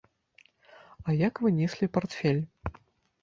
[1.03, 2.39] А як вы неслі партфель?